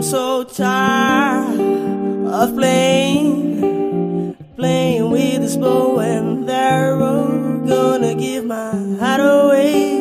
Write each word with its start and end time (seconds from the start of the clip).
I'm 0.00 0.06
so 0.06 0.44
tired 0.44 1.60
of 1.60 2.54
playing, 2.54 4.34
playing 4.56 5.10
with 5.10 5.42
this 5.42 5.56
bow 5.58 6.00
and 6.00 6.48
arrow. 6.48 7.60
Gonna 7.66 8.14
give 8.14 8.46
my 8.46 8.70
heart 8.98 9.20
away, 9.20 10.00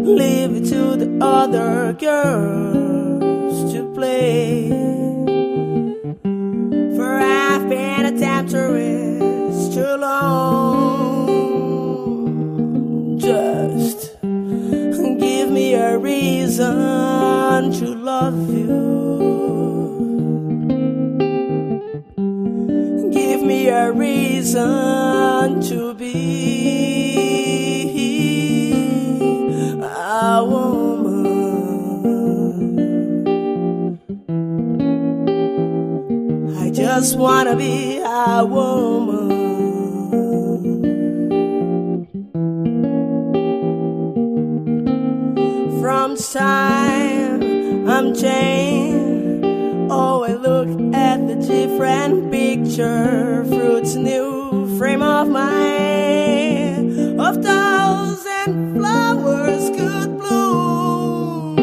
leave 0.00 0.56
it 0.56 0.64
to 0.70 0.96
the 0.96 1.16
other 1.24 1.92
girls 1.92 3.72
to 3.72 3.84
play. 3.94 4.68
For 6.96 7.20
I've 7.20 7.68
been 7.68 8.06
a 8.06 8.18
temptress 8.18 9.68
too 9.72 9.96
long. 9.96 11.28
Just 13.20 14.20
give 14.20 15.50
me 15.52 15.74
a 15.74 15.96
reason 15.96 17.70
to 17.74 17.94
love 17.94 18.52
you. 18.52 18.95
Give 23.66 23.74
a 23.74 23.90
reason 23.90 25.60
to 25.62 25.92
be 25.94 26.12
a 29.82 30.44
woman. 30.44 31.26
I 36.60 36.70
just 36.70 37.18
wanna 37.18 37.56
be 37.56 37.98
a 37.98 38.44
woman. 38.44 39.26
From 45.80 46.16
time 46.16 47.90
I'm 47.90 48.14
changed. 48.14 48.95
Oh, 49.98 50.24
I 50.24 50.34
look 50.34 50.68
at 50.94 51.26
the 51.26 51.36
different 51.36 52.30
picture, 52.30 53.44
fruits 53.48 53.94
new 53.94 54.76
frame 54.76 55.00
of 55.00 55.26
mind 55.26 57.18
of 57.18 57.42
thousand 57.42 58.76
flowers 58.76 59.70
could 59.70 60.18
bloom. 60.18 61.56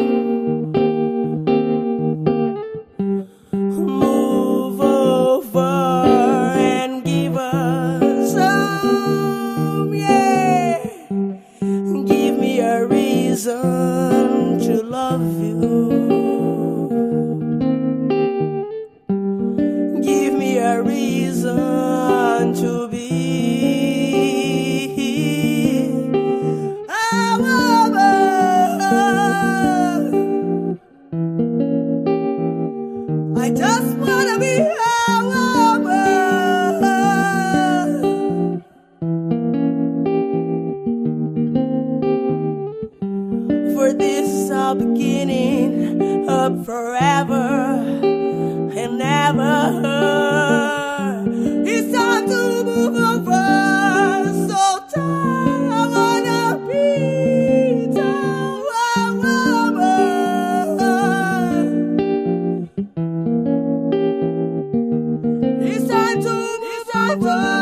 Move 3.52 4.80
over 4.80 5.60
and 6.58 7.04
give 7.04 7.36
us 7.36 8.32
some, 8.32 9.94
yeah. 9.94 10.84
Give 11.60 12.36
me 12.36 12.58
a 12.58 12.84
reason 12.84 14.13
For 43.74 43.92
this 43.92 44.28
is 44.28 44.50
beginning 44.76 46.28
of 46.28 46.64
forever 46.64 47.74
and 48.78 48.98
never. 48.98 49.56
It's 51.66 51.92
time 51.92 52.28
to 52.28 52.64
move. 52.64 52.96
So 54.48 54.90
I 54.96 55.88
wanna 55.92 56.58
be. 56.68 56.86
It's 65.62 65.88
time 65.88 66.22
to 66.22 66.32
move. 67.20 67.53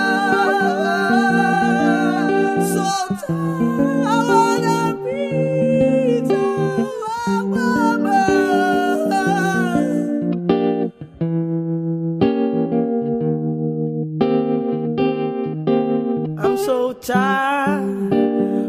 So 16.64 16.92
tired 16.92 18.12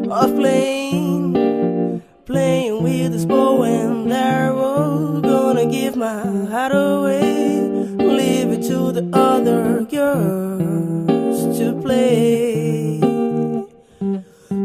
of 0.10 0.36
playing, 0.36 2.02
playing 2.26 2.82
with 2.82 3.12
this 3.12 3.26
bow 3.26 3.62
and 3.64 4.12
arrow. 4.12 5.22
Gonna 5.22 5.68
give 5.68 5.96
my 5.96 6.26
heart 6.48 6.72
away, 6.74 7.60
leave 7.60 8.50
it 8.50 8.64
to 8.64 8.92
the 8.92 9.08
other 9.14 9.86
girls 9.86 11.58
to 11.60 11.80
play. 11.84 13.00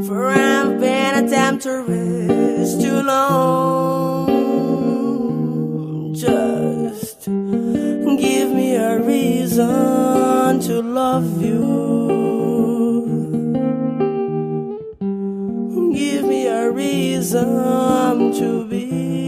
For 0.07 0.29
I've 0.29 0.81
been 0.81 1.25
a 1.25 1.29
temptress 1.29 2.77
too 2.81 3.03
long. 3.03 4.29
Just 6.15 7.27
give 7.27 8.51
me 8.53 8.75
a 8.77 8.99
reason 8.99 10.61
to 10.61 10.81
love 10.81 11.43
you. 11.43 12.08
Reason 17.19 18.33
to 18.33 18.65
be 18.67 19.28